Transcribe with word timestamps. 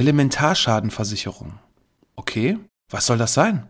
Elementarschadenversicherung. 0.00 1.58
Okay, 2.16 2.58
was 2.88 3.04
soll 3.04 3.18
das 3.18 3.34
sein? 3.34 3.66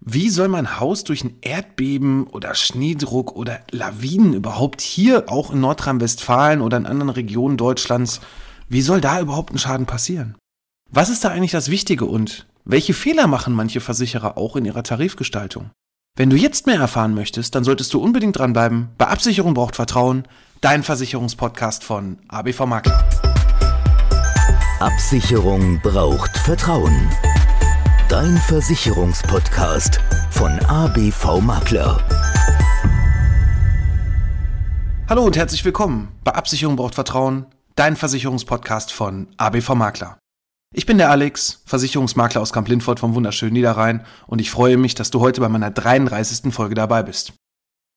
Wie 0.00 0.30
soll 0.30 0.48
mein 0.48 0.80
Haus 0.80 1.04
durch 1.04 1.22
ein 1.22 1.36
Erdbeben 1.42 2.26
oder 2.26 2.54
Schneedruck 2.54 3.36
oder 3.36 3.60
Lawinen 3.70 4.32
überhaupt 4.32 4.80
hier, 4.80 5.30
auch 5.30 5.50
in 5.50 5.60
Nordrhein-Westfalen 5.60 6.62
oder 6.62 6.78
in 6.78 6.86
anderen 6.86 7.10
Regionen 7.10 7.58
Deutschlands, 7.58 8.22
wie 8.70 8.80
soll 8.80 9.02
da 9.02 9.20
überhaupt 9.20 9.52
ein 9.52 9.58
Schaden 9.58 9.84
passieren? 9.84 10.36
Was 10.90 11.10
ist 11.10 11.22
da 11.22 11.28
eigentlich 11.28 11.50
das 11.50 11.70
Wichtige 11.70 12.06
und 12.06 12.46
welche 12.64 12.94
Fehler 12.94 13.26
machen 13.26 13.52
manche 13.52 13.80
Versicherer 13.80 14.38
auch 14.38 14.56
in 14.56 14.64
ihrer 14.64 14.82
Tarifgestaltung? 14.82 15.70
Wenn 16.16 16.30
du 16.30 16.36
jetzt 16.36 16.66
mehr 16.66 16.80
erfahren 16.80 17.14
möchtest, 17.14 17.54
dann 17.54 17.64
solltest 17.64 17.92
du 17.92 18.00
unbedingt 18.00 18.38
dranbleiben. 18.38 18.88
Bei 18.96 19.08
Absicherung 19.08 19.52
braucht 19.52 19.76
Vertrauen, 19.76 20.24
dein 20.62 20.82
Versicherungspodcast 20.82 21.84
von 21.84 22.18
ABV 22.28 22.64
Makler. 22.64 23.27
Absicherung 24.80 25.80
braucht 25.80 26.38
Vertrauen. 26.38 27.10
Dein 28.08 28.36
Versicherungspodcast 28.36 29.98
von 30.30 30.56
ABV 30.66 31.40
Makler. 31.40 31.98
Hallo 35.08 35.24
und 35.24 35.36
herzlich 35.36 35.64
willkommen 35.64 36.12
bei 36.22 36.32
Absicherung 36.32 36.76
braucht 36.76 36.94
Vertrauen, 36.94 37.46
dein 37.74 37.96
Versicherungspodcast 37.96 38.92
von 38.92 39.26
ABV 39.36 39.70
Makler. 39.74 40.16
Ich 40.72 40.86
bin 40.86 40.98
der 40.98 41.10
Alex, 41.10 41.60
Versicherungsmakler 41.66 42.40
aus 42.40 42.52
Kamp-Lindfort 42.52 43.00
vom 43.00 43.16
wunderschönen 43.16 43.54
Niederrhein 43.54 44.06
und 44.28 44.40
ich 44.40 44.52
freue 44.52 44.76
mich, 44.76 44.94
dass 44.94 45.10
du 45.10 45.18
heute 45.18 45.40
bei 45.40 45.48
meiner 45.48 45.72
33. 45.72 46.54
Folge 46.54 46.76
dabei 46.76 47.02
bist. 47.02 47.32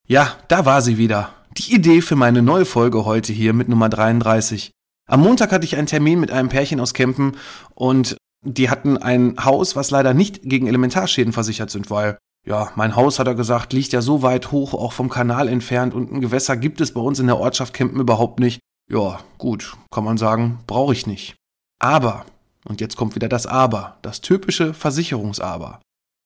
Ja, 0.07 0.35
da 0.47 0.65
war 0.65 0.81
sie 0.81 0.97
wieder. 0.97 1.29
Die 1.59 1.75
Idee 1.75 2.01
für 2.01 2.15
meine 2.15 2.41
neue 2.41 2.65
Folge 2.65 3.05
heute 3.05 3.33
hier 3.33 3.53
mit 3.53 3.69
Nummer 3.69 3.87
33. 3.87 4.71
Am 5.11 5.19
Montag 5.19 5.51
hatte 5.51 5.65
ich 5.65 5.75
einen 5.75 5.87
Termin 5.87 6.21
mit 6.21 6.31
einem 6.31 6.47
Pärchen 6.47 6.79
aus 6.79 6.93
Kempen 6.93 7.35
und 7.75 8.15
die 8.45 8.69
hatten 8.69 8.97
ein 8.97 9.35
Haus, 9.43 9.75
was 9.75 9.91
leider 9.91 10.13
nicht 10.13 10.41
gegen 10.43 10.67
Elementarschäden 10.67 11.33
versichert 11.33 11.69
sind, 11.69 11.91
weil 11.91 12.17
ja, 12.47 12.71
mein 12.75 12.95
Haus, 12.95 13.19
hat 13.19 13.27
er 13.27 13.35
gesagt, 13.35 13.73
liegt 13.73 13.91
ja 13.91 14.01
so 14.01 14.21
weit 14.21 14.53
hoch, 14.53 14.73
auch 14.73 14.93
vom 14.93 15.09
Kanal 15.09 15.49
entfernt 15.49 15.93
und 15.93 16.13
ein 16.13 16.21
Gewässer 16.21 16.55
gibt 16.55 16.79
es 16.79 16.93
bei 16.93 17.01
uns 17.01 17.19
in 17.19 17.27
der 17.27 17.37
Ortschaft 17.37 17.73
Kempen 17.73 17.99
überhaupt 17.99 18.39
nicht. 18.39 18.61
Ja, 18.89 19.19
gut, 19.37 19.75
kann 19.91 20.05
man 20.05 20.17
sagen, 20.17 20.59
brauche 20.65 20.93
ich 20.93 21.05
nicht. 21.05 21.35
Aber, 21.79 22.25
und 22.63 22.79
jetzt 22.79 22.95
kommt 22.95 23.13
wieder 23.13 23.27
das 23.27 23.45
Aber, 23.45 23.97
das 24.03 24.21
typische 24.21 24.73
Versicherungsaber. 24.73 25.81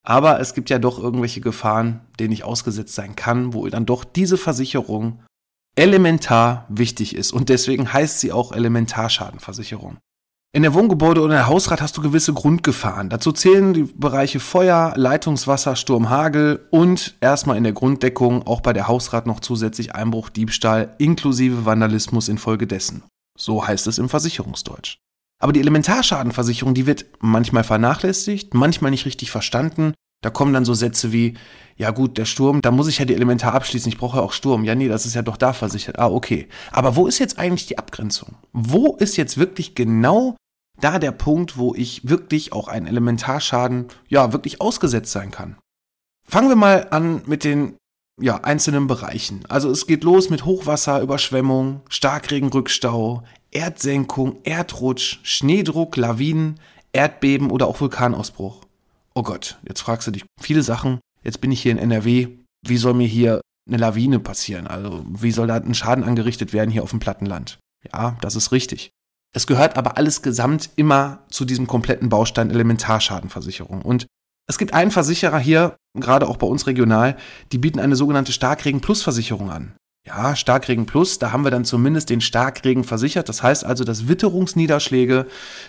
Aber 0.05 0.39
es 0.39 0.53
gibt 0.53 0.69
ja 0.69 0.77
doch 0.77 0.99
irgendwelche 0.99 1.41
Gefahren, 1.41 2.01
denen 2.19 2.33
ich 2.33 2.43
ausgesetzt 2.43 2.93
sein 2.93 3.15
kann, 3.15 3.55
wo 3.55 3.67
dann 3.67 3.87
doch 3.87 4.03
diese 4.03 4.37
Versicherung 4.37 5.23
elementar 5.75 6.65
wichtig 6.69 7.15
ist 7.15 7.31
und 7.31 7.49
deswegen 7.49 7.91
heißt 7.91 8.19
sie 8.19 8.31
auch 8.31 8.51
Elementarschadenversicherung. 8.51 9.97
In 10.53 10.63
der 10.63 10.73
Wohngebäude 10.73 11.19
oder 11.19 11.33
der 11.33 11.47
Hausrat 11.47 11.81
hast 11.81 11.97
du 11.97 12.01
gewisse 12.01 12.31
Grundgefahren. 12.31 13.09
Dazu 13.09 13.33
zählen 13.33 13.73
die 13.73 13.83
Bereiche 13.83 14.39
Feuer, 14.39 14.93
Leitungswasser, 14.95 15.75
Sturm, 15.75 16.09
Hagel 16.09 16.65
und 16.71 17.17
erstmal 17.19 17.57
in 17.57 17.65
der 17.65 17.73
Grunddeckung 17.73 18.47
auch 18.47 18.61
bei 18.61 18.71
der 18.71 18.87
Hausrat 18.87 19.27
noch 19.27 19.41
zusätzlich 19.41 19.95
Einbruch, 19.95 20.29
Diebstahl 20.29 20.95
inklusive 20.97 21.65
Vandalismus 21.65 22.29
infolgedessen. 22.29 23.03
So 23.37 23.67
heißt 23.67 23.85
es 23.87 23.97
im 23.97 24.07
Versicherungsdeutsch. 24.07 24.99
Aber 25.41 25.51
die 25.51 25.59
Elementarschadenversicherung, 25.59 26.73
die 26.73 26.85
wird 26.85 27.05
manchmal 27.19 27.65
vernachlässigt, 27.65 28.53
manchmal 28.53 28.91
nicht 28.91 29.05
richtig 29.05 29.31
verstanden 29.31 29.93
da 30.25 30.31
kommen 30.31 30.53
dann 30.53 30.65
so 30.65 30.73
Sätze 30.73 31.11
wie, 31.11 31.35
ja 31.77 31.91
gut, 31.91 32.17
der 32.17 32.25
Sturm, 32.25 32.63
da 32.63 32.71
muss 32.71 32.87
ich 32.87 32.97
ja 32.97 33.05
die 33.05 33.13
Elementar 33.13 33.53
abschließen, 33.53 33.91
ich 33.91 33.99
brauche 33.99 34.17
ja 34.17 34.23
auch 34.23 34.31
Sturm. 34.31 34.63
Ja, 34.63 34.73
nee, 34.73 34.87
das 34.87 35.05
ist 35.05 35.13
ja 35.13 35.21
doch 35.21 35.37
da 35.37 35.53
versichert. 35.53 35.99
Ah, 35.99 36.07
okay. 36.07 36.47
Aber 36.71 36.95
wo 36.95 37.05
ist 37.05 37.19
jetzt 37.19 37.37
eigentlich 37.37 37.67
die 37.67 37.77
Abgrenzung? 37.77 38.33
Wo 38.51 38.95
ist 38.95 39.17
jetzt 39.17 39.37
wirklich 39.37 39.75
genau 39.75 40.35
da 40.81 40.97
der 40.97 41.11
Punkt, 41.11 41.59
wo 41.59 41.75
ich 41.75 42.09
wirklich 42.09 42.53
auch 42.53 42.67
einen 42.69 42.87
Elementarschaden, 42.87 43.89
ja, 44.07 44.33
wirklich 44.33 44.61
ausgesetzt 44.61 45.11
sein 45.11 45.29
kann? 45.29 45.57
Fangen 46.27 46.49
wir 46.49 46.55
mal 46.55 46.87
an 46.89 47.21
mit 47.27 47.43
den 47.43 47.75
ja, 48.19 48.37
einzelnen 48.37 48.87
Bereichen. 48.87 49.43
Also 49.47 49.69
es 49.69 49.85
geht 49.85 50.03
los 50.03 50.31
mit 50.31 50.43
Hochwasser, 50.43 51.01
Überschwemmung, 51.01 51.81
Starkregenrückstau, 51.87 53.21
Erdsenkung, 53.51 54.37
Erdrutsch, 54.43 55.19
Schneedruck, 55.21 55.97
Lawinen, 55.97 56.59
Erdbeben 56.93 57.51
oder 57.51 57.67
auch 57.67 57.79
Vulkanausbruch 57.79 58.64
oh 59.15 59.23
Gott, 59.23 59.57
jetzt 59.67 59.81
fragst 59.81 60.07
du 60.07 60.11
dich 60.11 60.25
viele 60.39 60.61
Sachen, 60.61 60.99
jetzt 61.23 61.41
bin 61.41 61.51
ich 61.51 61.61
hier 61.61 61.71
in 61.71 61.77
NRW, 61.77 62.27
wie 62.65 62.77
soll 62.77 62.93
mir 62.93 63.07
hier 63.07 63.41
eine 63.67 63.77
Lawine 63.77 64.19
passieren? 64.19 64.67
Also 64.67 65.03
wie 65.07 65.31
soll 65.31 65.47
da 65.47 65.55
ein 65.55 65.73
Schaden 65.73 66.03
angerichtet 66.03 66.53
werden 66.53 66.71
hier 66.71 66.83
auf 66.83 66.91
dem 66.91 66.99
Plattenland? 66.99 67.57
Ja, 67.91 68.17
das 68.21 68.35
ist 68.35 68.51
richtig. 68.51 68.91
Es 69.33 69.47
gehört 69.47 69.77
aber 69.77 69.97
alles 69.97 70.21
gesamt 70.21 70.69
immer 70.75 71.23
zu 71.29 71.45
diesem 71.45 71.67
kompletten 71.67 72.09
Baustein 72.09 72.51
Elementarschadenversicherung. 72.51 73.81
Und 73.81 74.07
es 74.47 74.57
gibt 74.57 74.73
einen 74.73 74.91
Versicherer 74.91 75.39
hier, 75.39 75.75
gerade 75.97 76.27
auch 76.27 76.37
bei 76.37 76.47
uns 76.47 76.67
regional, 76.67 77.17
die 77.51 77.57
bieten 77.57 77.79
eine 77.79 77.95
sogenannte 77.95 78.31
Starkregen-Plus-Versicherung 78.31 79.49
an. 79.49 79.75
Ja, 80.07 80.35
Starkregen 80.35 80.85
Plus, 80.85 81.17
da 81.17 81.31
haben 81.31 81.43
wir 81.43 81.51
dann 81.51 81.65
zumindest 81.65 82.11
den 82.11 82.21
Starkregen 82.21 82.83
versichert. 82.83 83.27
Das 83.27 83.41
heißt 83.41 83.65
also, 83.65 83.83
dass 83.83 84.07
Witterungsniederschläge 84.07 85.25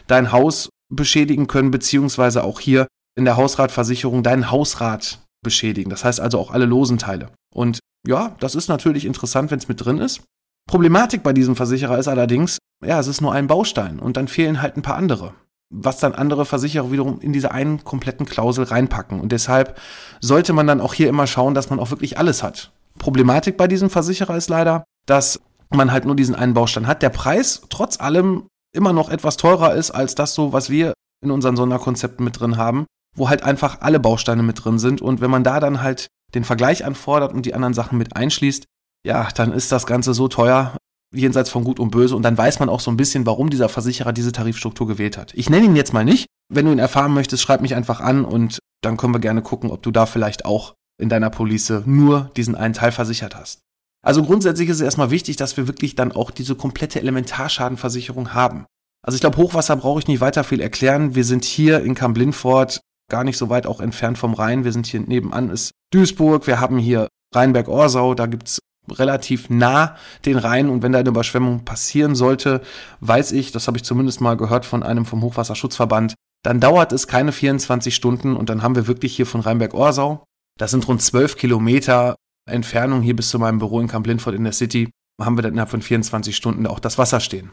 dein 0.07 0.31
Haus 0.31 0.69
beschädigen 0.93 1.47
können, 1.47 1.71
beziehungsweise 1.71 2.45
auch 2.45 2.61
hier 2.61 2.87
in 3.17 3.25
der 3.25 3.37
Hausratversicherung 3.37 4.23
deinen 4.23 4.51
Hausrat 4.51 5.21
beschädigen. 5.43 5.91
Das 5.91 6.05
heißt 6.05 6.21
also 6.21 6.39
auch 6.39 6.51
alle 6.51 6.67
losen 6.67 6.99
Teile. 6.99 7.31
Und 7.53 7.81
ja, 8.07 8.37
das 8.41 8.55
ist 8.55 8.69
natürlich 8.69 9.05
interessant, 9.05 9.51
wenn 9.51 9.59
es 9.59 9.69
mit 9.69 9.85
drin 9.85 9.99
ist. 9.99 10.23
Problematik 10.69 11.23
bei 11.23 11.33
diesem 11.33 11.57
Versicherer 11.57 11.99
ist 11.99 12.09
allerdings, 12.09 12.59
ja, 12.85 12.99
es 13.01 13.07
ist 13.07 13.21
nur 13.21 13.33
ein 13.33 13.47
Baustein 13.47 13.99
und 13.99 14.17
dann 14.17 14.29
fehlen 14.29 14.61
halt 14.61 14.77
ein 14.77 14.83
paar 14.83 14.97
andere. 14.97 15.33
Was 15.73 15.99
dann 15.99 16.15
andere 16.15 16.45
Versicherer 16.45 16.93
wiederum 16.93 17.21
in 17.21 17.33
diese 17.33 17.51
einen 17.51 17.83
kompletten 17.85 18.27
Klausel 18.27 18.65
reinpacken. 18.65 19.21
Und 19.21 19.33
deshalb 19.33 19.79
sollte 20.21 20.53
man 20.53 20.67
dann 20.67 20.81
auch 20.81 20.95
hier 20.95 21.09
immer 21.09 21.27
schauen, 21.27 21.55
dass 21.55 21.71
man 21.71 21.81
auch 21.81 21.91
wirklich 21.91 22.19
alles 22.19 22.43
hat. 22.43 22.73
Problematik 22.99 23.57
bei 23.57 23.67
diesem 23.67 23.91
Versicherer 23.91 24.37
ist 24.37 24.49
leider, 24.49 24.85
dass 25.07 25.41
man 25.71 25.91
halt 25.91 26.05
nur 26.05 26.17
diesen 26.17 26.35
einen 26.35 26.55
Baustein 26.55 26.87
hat. 26.87 27.03
Der 27.03 27.11
Preis 27.11 27.63
trotz 27.69 28.01
allem 28.01 28.47
immer 28.73 28.93
noch 28.93 29.09
etwas 29.09 29.37
teurer 29.37 29.75
ist 29.75 29.91
als 29.91 30.15
das 30.15 30.35
so, 30.35 30.53
was 30.53 30.71
wir 30.71 30.93
in 31.25 31.31
unseren 31.31 31.57
Sonderkonzepten 31.57 32.25
mit 32.25 32.39
drin 32.39 32.57
haben 32.57 32.87
wo 33.17 33.29
halt 33.29 33.43
einfach 33.43 33.81
alle 33.81 33.99
Bausteine 33.99 34.43
mit 34.43 34.65
drin 34.65 34.79
sind. 34.79 35.01
Und 35.01 35.21
wenn 35.21 35.31
man 35.31 35.45
da 35.45 35.61
dann 35.61 35.83
halt 35.83 36.09
den 36.35 36.45
Vergleich 36.45 36.85
anfordert 36.85 37.33
und 37.33 37.47
die 37.47 37.55
anderen 37.55 37.75
Sachen 37.75 37.99
mit 37.99 38.15
einschließt, 38.17 38.65
ja, 39.07 39.29
dann 39.35 39.53
ist 39.53 39.73
das 39.73 39.87
Ganze 39.87 40.15
so 40.15 40.29
teuer, 40.29 40.77
jenseits 41.15 41.51
von 41.51 41.65
Gut 41.65 41.81
und 41.81 41.91
Böse. 41.91 42.17
Und 42.17 42.23
dann 42.23 42.37
weiß 42.37 42.59
man 42.61 42.69
auch 42.69 42.81
so 42.81 42.91
ein 42.91 42.97
bisschen, 42.97 43.27
warum 43.27 43.51
dieser 43.51 43.69
Versicherer 43.69 44.13
diese 44.13 44.33
Tarifstruktur 44.33 44.87
gewählt 44.87 45.17
hat. 45.17 45.33
Ich 45.35 45.51
nenne 45.51 45.67
ihn 45.67 45.77
jetzt 45.77 45.93
mal 45.93 46.05
nicht. 46.05 46.27
Wenn 46.53 46.67
du 46.67 46.73
ihn 46.73 46.79
erfahren 46.79 47.15
möchtest, 47.15 47.43
schreib 47.43 47.61
mich 47.61 47.75
einfach 47.75 48.01
an 48.01 48.25
und 48.25 48.59
dann 48.83 48.97
können 48.97 49.15
wir 49.15 49.21
gerne 49.21 49.43
gucken, 49.43 49.71
ob 49.71 49.83
du 49.83 49.91
da 49.91 50.07
vielleicht 50.07 50.45
auch 50.45 50.75
in 51.01 51.09
deiner 51.09 51.31
Police 51.31 51.83
nur 51.85 52.31
diesen 52.37 52.55
einen 52.55 52.75
Teil 52.75 52.93
versichert 52.93 53.35
hast. 53.37 53.61
Also 54.03 54.23
grundsätzlich 54.23 54.69
ist 54.69 54.77
es 54.77 54.83
erstmal 54.83 55.11
wichtig, 55.11 55.37
dass 55.37 55.57
wir 55.57 55.67
wirklich 55.67 55.97
dann 55.97 56.13
auch 56.13 56.31
diese 56.31 56.55
komplette 56.55 57.01
Elementarschadenversicherung 57.01 58.35
haben. 58.35 58.67
Also 59.05 59.17
ich 59.17 59.21
glaube, 59.21 59.37
Hochwasser 59.37 59.77
brauche 59.77 60.01
ich 60.01 60.07
nicht 60.07 60.21
weiter 60.21 60.45
viel 60.45 60.61
erklären. 60.61 61.15
Wir 61.15 61.25
sind 61.25 61.45
hier 61.45 61.81
in 61.81 61.95
Kamp-Lindfort 61.95 62.81
gar 63.11 63.25
nicht 63.25 63.39
so 63.39 63.49
weit 63.49 63.67
auch 63.67 63.81
entfernt 63.81 64.19
vom 64.19 64.35
Rhein. 64.35 64.65
Wir 64.65 64.73
sind 64.73 64.87
hier 64.87 65.01
nebenan, 65.01 65.51
ist 65.51 65.73
Duisburg. 65.93 66.47
Wir 66.47 66.61
haben 66.61 66.79
hier 66.79 67.09
Rheinberg-Orsau. 67.35 68.15
Da 68.15 68.27
gibt's 68.27 68.61
relativ 68.91 69.51
nah 69.51 69.97
den 70.25 70.39
Rhein 70.39 70.69
und 70.69 70.83
wenn 70.83 70.93
da 70.93 71.01
eine 71.01 71.09
Überschwemmung 71.09 71.65
passieren 71.65 72.15
sollte, 72.15 72.63
weiß 73.01 73.33
ich, 73.33 73.53
das 73.53 73.67
habe 73.67 73.77
ich 73.77 73.85
zumindest 73.85 74.21
mal 74.21 74.37
gehört 74.37 74.65
von 74.65 74.83
einem 74.83 75.05
vom 75.05 75.23
Hochwasserschutzverband, 75.23 76.15
dann 76.45 76.61
dauert 76.61 76.93
es 76.93 77.09
keine 77.09 77.33
24 77.33 77.95
Stunden 77.95 78.37
und 78.37 78.49
dann 78.49 78.63
haben 78.63 78.77
wir 78.77 78.87
wirklich 78.87 79.17
hier 79.17 79.27
von 79.27 79.41
Rheinberg-Orsau, 79.41 80.25
das 80.59 80.71
sind 80.71 80.87
rund 80.87 81.03
12 81.03 81.37
Kilometer 81.37 82.17
Entfernung 82.49 83.03
hier 83.03 83.17
bis 83.17 83.31
zu 83.31 83.39
meinem 83.39 83.59
Büro 83.59 83.81
in 83.81 83.89
Kamp-Lindfort 83.89 84.35
in 84.35 84.45
der 84.45 84.53
City, 84.53 84.91
haben 85.21 85.37
wir 85.37 85.43
dann 85.43 85.53
innerhalb 85.53 85.71
von 85.71 85.83
24 85.83 86.37
Stunden 86.37 86.67
auch 86.67 86.79
das 86.79 86.99
Wasser 86.99 87.21
stehen. 87.21 87.51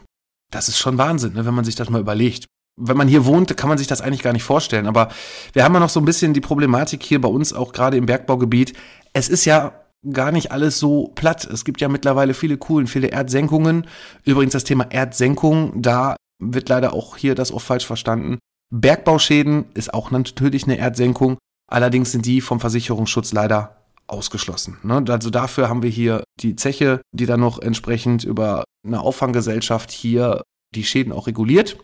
Das 0.52 0.68
ist 0.68 0.78
schon 0.78 0.98
Wahnsinn, 0.98 1.32
ne, 1.32 1.44
wenn 1.44 1.54
man 1.54 1.64
sich 1.64 1.74
das 1.74 1.90
mal 1.90 2.00
überlegt. 2.00 2.46
Wenn 2.76 2.96
man 2.96 3.08
hier 3.08 3.24
wohnt, 3.24 3.56
kann 3.56 3.68
man 3.68 3.78
sich 3.78 3.86
das 3.86 4.00
eigentlich 4.00 4.22
gar 4.22 4.32
nicht 4.32 4.42
vorstellen. 4.42 4.86
Aber 4.86 5.08
wir 5.52 5.64
haben 5.64 5.74
ja 5.74 5.80
noch 5.80 5.88
so 5.88 6.00
ein 6.00 6.04
bisschen 6.04 6.34
die 6.34 6.40
Problematik 6.40 7.02
hier 7.02 7.20
bei 7.20 7.28
uns, 7.28 7.52
auch 7.52 7.72
gerade 7.72 7.96
im 7.96 8.06
Bergbaugebiet. 8.06 8.72
Es 9.12 9.28
ist 9.28 9.44
ja 9.44 9.72
gar 10.12 10.32
nicht 10.32 10.52
alles 10.52 10.78
so 10.78 11.08
platt. 11.14 11.44
Es 11.44 11.64
gibt 11.64 11.80
ja 11.80 11.88
mittlerweile 11.88 12.34
viele 12.34 12.56
coolen, 12.56 12.86
viele 12.86 13.08
Erdsenkungen. 13.08 13.86
Übrigens 14.24 14.52
das 14.52 14.64
Thema 14.64 14.90
Erdsenkung, 14.90 15.80
da 15.80 16.16
wird 16.42 16.68
leider 16.68 16.92
auch 16.92 17.16
hier 17.16 17.34
das 17.34 17.52
oft 17.52 17.66
falsch 17.66 17.86
verstanden. 17.86 18.38
Bergbauschäden 18.70 19.66
ist 19.74 19.94
auch 19.94 20.10
natürlich 20.10 20.64
eine 20.64 20.78
Erdsenkung. 20.78 21.38
Allerdings 21.70 22.12
sind 22.12 22.26
die 22.26 22.40
vom 22.40 22.60
Versicherungsschutz 22.60 23.32
leider 23.32 23.76
ausgeschlossen. 24.06 24.78
Ne? 24.82 25.02
Also 25.08 25.30
dafür 25.30 25.68
haben 25.68 25.82
wir 25.82 25.90
hier 25.90 26.24
die 26.40 26.56
Zeche, 26.56 27.00
die 27.12 27.26
dann 27.26 27.40
noch 27.40 27.58
entsprechend 27.60 28.24
über 28.24 28.64
eine 28.84 29.00
Auffanggesellschaft 29.00 29.90
hier 29.90 30.42
die 30.74 30.84
Schäden 30.84 31.12
auch 31.12 31.26
reguliert. 31.26 31.78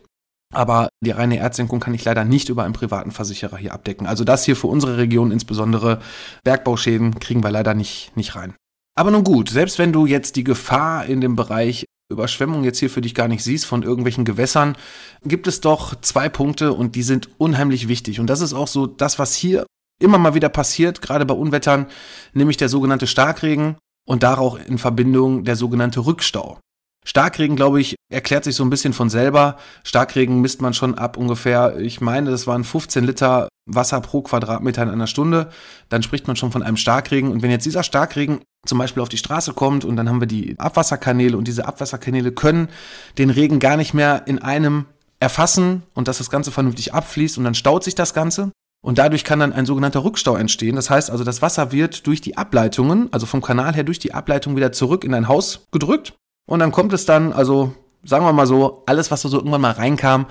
Aber 0.53 0.89
die 1.01 1.13
reine 1.13 1.39
Erdsenkung 1.39 1.79
kann 1.79 1.95
ich 1.95 2.05
leider 2.05 2.25
nicht 2.25 2.49
über 2.49 2.65
einen 2.65 2.73
privaten 2.73 3.13
Versicherer 3.13 3.57
hier 3.57 3.73
abdecken. 3.73 4.07
Also 4.07 4.25
das 4.25 4.45
hier 4.45 4.57
für 4.57 4.67
unsere 4.67 4.97
Region, 4.97 5.31
insbesondere 5.31 6.01
Bergbauschäden, 6.43 7.21
kriegen 7.21 7.43
wir 7.45 7.51
leider 7.51 7.75
nicht, 7.75 8.17
nicht 8.17 8.35
rein. 8.35 8.55
Aber 8.97 9.11
nun 9.11 9.25
gut, 9.25 9.49
selbst 9.49 9.79
wenn 9.79 9.93
du 9.93 10.07
jetzt 10.07 10.37
die 10.37 10.45
Gefahr 10.45 11.07
in 11.07 11.21
dem 11.21 11.37
Bereich 11.37 11.85
Überschwemmung 12.11 12.65
jetzt 12.65 12.81
hier 12.81 12.91
für 12.91 13.01
dich 13.01 13.15
gar 13.15 13.29
nicht 13.29 13.45
siehst 13.45 13.67
von 13.67 13.85
irgendwelchen 13.85 14.25
Gewässern, 14.25 14.77
gibt 15.23 15.47
es 15.47 15.61
doch 15.61 15.95
zwei 16.01 16.29
Punkte 16.29 16.73
und 16.73 16.97
die 16.97 17.05
sind 17.05 17.31
unheimlich 17.39 17.87
wichtig. 17.87 18.19
Und 18.19 18.27
das 18.27 18.41
ist 18.41 18.53
auch 18.53 18.67
so 18.67 18.87
das, 18.87 19.19
was 19.19 19.35
hier 19.35 19.65
immer 20.01 20.19
mal 20.19 20.35
wieder 20.35 20.49
passiert, 20.49 21.01
gerade 21.01 21.25
bei 21.25 21.35
Unwettern, 21.35 21.87
nämlich 22.33 22.57
der 22.57 22.69
sogenannte 22.69 23.07
Starkregen 23.07 23.77
und 24.07 24.25
darauf 24.25 24.59
in 24.67 24.79
Verbindung 24.79 25.45
der 25.45 25.55
sogenannte 25.55 26.05
Rückstau. 26.05 26.59
Starkregen, 27.05 27.57
glaube 27.57 27.81
ich, 27.81 27.97
erklärt 28.11 28.45
sich 28.45 28.55
so 28.55 28.65
ein 28.65 28.71
bisschen 28.71 28.93
von 28.93 29.09
selber. 29.09 29.57
Starkregen 29.85 30.41
misst 30.41 30.61
man 30.61 30.75
schon 30.75 30.97
ab 30.97 31.17
ungefähr, 31.17 31.79
ich 31.79 32.01
meine, 32.01 32.31
das 32.31 32.47
waren 32.47 32.65
15 32.65 33.05
Liter 33.05 33.49
Wasser 33.67 34.01
pro 34.01 34.23
Quadratmeter 34.23 34.83
in 34.83 34.91
einer 34.91 35.07
Stunde. 35.07 35.51
Dann 35.89 36.03
spricht 36.03 36.27
man 36.27 36.37
schon 36.37 36.53
von 36.53 36.63
einem 36.63 36.77
Starkregen. 36.77 37.31
Und 37.31 37.43
wenn 37.43 37.51
jetzt 37.51 37.67
dieser 37.67 37.83
Starkregen 37.83 38.41
zum 38.67 38.79
Beispiel 38.79 39.03
auf 39.03 39.09
die 39.09 39.17
Straße 39.17 39.55
kommt 39.55 39.85
und 39.85 39.97
dann 39.97 40.09
haben 40.09 40.21
wir 40.21 40.27
die 40.27 40.59
Abwasserkanäle 40.59 41.37
und 41.37 41.49
diese 41.49 41.67
Abwasserkanäle 41.67 42.33
können 42.33 42.69
den 43.17 43.31
Regen 43.31 43.59
gar 43.59 43.77
nicht 43.77 43.95
mehr 43.95 44.23
in 44.27 44.41
einem 44.41 44.87
erfassen 45.21 45.83
und 45.95 46.09
dass 46.09 46.19
das 46.19 46.31
Ganze 46.31 46.51
vernünftig 46.51 46.93
abfließt 46.95 47.39
und 47.39 47.45
dann 47.45 47.55
staut 47.55 47.85
sich 47.85 47.95
das 47.95 48.15
Ganze. 48.15 48.51
Und 48.83 48.97
dadurch 48.97 49.25
kann 49.25 49.41
dann 49.41 49.53
ein 49.53 49.67
sogenannter 49.67 50.05
Rückstau 50.05 50.37
entstehen. 50.37 50.77
Das 50.77 50.89
heißt 50.89 51.11
also, 51.11 51.23
das 51.23 51.43
Wasser 51.43 51.71
wird 51.71 52.07
durch 52.07 52.23
die 52.23 52.39
Ableitungen, 52.39 53.13
also 53.13 53.27
vom 53.27 53.43
Kanal 53.43 53.75
her 53.75 53.85
durch 53.85 53.99
die 53.99 54.15
Ableitung 54.15 54.57
wieder 54.57 54.73
zurück 54.73 55.05
in 55.05 55.13
ein 55.13 55.29
Haus 55.29 55.67
gedrückt. 55.71 56.15
Und 56.51 56.59
dann 56.59 56.73
kommt 56.73 56.93
es 56.93 57.07
dann, 57.07 57.33
also 57.33 57.73
sagen 58.03 58.25
wir 58.25 58.33
mal 58.33 58.47
so, 58.47 58.83
alles, 58.87 59.13
was 59.13 59.23
da 59.23 59.29
so 59.29 59.39
irgendwann 59.39 59.61
mal 59.61 59.71
reinkam, 59.71 60.27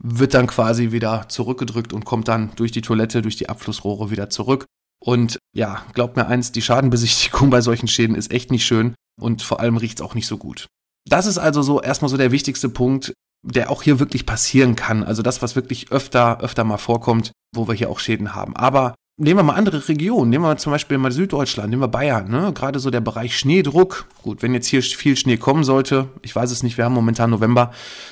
wird 0.00 0.34
dann 0.34 0.48
quasi 0.48 0.90
wieder 0.90 1.28
zurückgedrückt 1.28 1.92
und 1.92 2.04
kommt 2.04 2.26
dann 2.26 2.50
durch 2.56 2.72
die 2.72 2.80
Toilette, 2.80 3.22
durch 3.22 3.36
die 3.36 3.48
Abflussrohre 3.48 4.10
wieder 4.10 4.28
zurück. 4.30 4.66
Und 4.98 5.38
ja, 5.54 5.84
glaubt 5.94 6.16
mir 6.16 6.26
eins, 6.26 6.50
die 6.50 6.60
Schadenbesichtigung 6.60 7.50
bei 7.50 7.60
solchen 7.60 7.86
Schäden 7.86 8.16
ist 8.16 8.32
echt 8.32 8.50
nicht 8.50 8.66
schön 8.66 8.96
und 9.20 9.42
vor 9.42 9.60
allem 9.60 9.76
riecht 9.76 10.00
es 10.00 10.04
auch 10.04 10.16
nicht 10.16 10.26
so 10.26 10.38
gut. 10.38 10.66
Das 11.08 11.26
ist 11.26 11.38
also 11.38 11.62
so 11.62 11.80
erstmal 11.80 12.08
so 12.08 12.16
der 12.16 12.32
wichtigste 12.32 12.68
Punkt, 12.68 13.14
der 13.46 13.70
auch 13.70 13.84
hier 13.84 14.00
wirklich 14.00 14.26
passieren 14.26 14.74
kann. 14.74 15.04
Also 15.04 15.22
das, 15.22 15.40
was 15.40 15.54
wirklich 15.54 15.92
öfter, 15.92 16.40
öfter 16.40 16.64
mal 16.64 16.78
vorkommt, 16.78 17.30
wo 17.54 17.68
wir 17.68 17.74
hier 17.74 17.90
auch 17.90 18.00
Schäden 18.00 18.34
haben. 18.34 18.56
Aber 18.56 18.96
nehmen 19.20 19.38
wir 19.38 19.44
mal 19.44 19.54
andere 19.54 19.86
Regionen, 19.86 20.30
nehmen 20.30 20.44
wir 20.44 20.56
zum 20.56 20.72
Beispiel 20.72 20.98
mal 20.98 21.12
Süddeutschland, 21.12 21.70
nehmen 21.70 21.82
wir 21.82 21.88
Bayern, 21.88 22.30
ne? 22.30 22.52
gerade 22.54 22.78
so 22.78 22.90
der 22.90 23.00
Bereich 23.00 23.38
Schneedruck. 23.38 24.06
Gut, 24.22 24.42
wenn 24.42 24.54
jetzt 24.54 24.66
hier 24.66 24.82
viel 24.82 25.16
Schnee 25.16 25.36
kommen 25.36 25.62
sollte, 25.62 26.08
ich 26.22 26.34
weiß 26.34 26.50
es 26.50 26.62
nicht, 26.62 26.78
wir 26.78 26.84
haben 26.86 26.94
momentan 26.94 27.30
November, 27.30 27.70